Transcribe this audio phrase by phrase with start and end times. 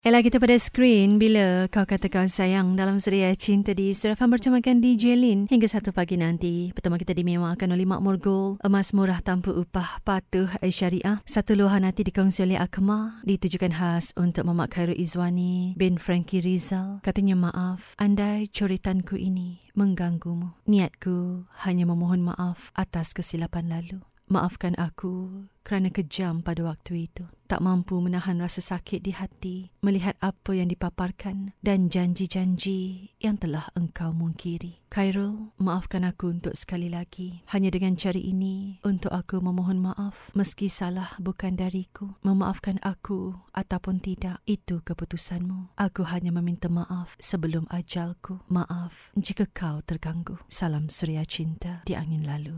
[0.00, 4.80] Ella kita pada skrin bila kau kata kau sayang dalam seria cinta di Surafan bercamakan
[4.80, 6.72] DJ Lin hingga satu pagi nanti.
[6.72, 11.20] Pertama kita dimewakan oleh Makmur Gold, emas murah tanpa upah patuh syariah.
[11.28, 17.04] Satu luahan hati dikongsi oleh Akma, ditujukan khas untuk Mamak Khairul Izwani bin Frankie Rizal.
[17.04, 20.64] Katanya maaf, andai coritanku ini mengganggumu.
[20.64, 24.00] Niatku hanya memohon maaf atas kesilapan lalu.
[24.30, 27.26] Maafkan aku kerana kejam pada waktu itu.
[27.50, 33.66] Tak mampu menahan rasa sakit di hati melihat apa yang dipaparkan dan janji-janji yang telah
[33.74, 34.78] engkau mungkiri.
[34.86, 37.42] Khairul, maafkan aku untuk sekali lagi.
[37.50, 42.14] Hanya dengan cara ini untuk aku memohon maaf meski salah bukan dariku.
[42.22, 45.74] Memaafkan aku ataupun tidak, itu keputusanmu.
[45.74, 48.42] Aku hanya meminta maaf sebelum ajalku.
[48.46, 50.38] Maaf jika kau terganggu.
[50.46, 52.54] Salam Suria Cinta di angin lalu.